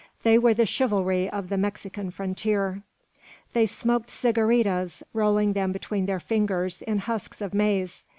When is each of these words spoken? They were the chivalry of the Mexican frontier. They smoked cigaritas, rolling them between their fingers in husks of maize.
They 0.23 0.39
were 0.39 0.55
the 0.55 0.65
chivalry 0.65 1.29
of 1.29 1.49
the 1.49 1.59
Mexican 1.59 2.09
frontier. 2.09 2.81
They 3.53 3.67
smoked 3.67 4.09
cigaritas, 4.09 5.03
rolling 5.13 5.53
them 5.53 5.71
between 5.71 6.07
their 6.07 6.19
fingers 6.19 6.81
in 6.81 6.97
husks 6.97 7.39
of 7.39 7.53
maize. 7.53 8.03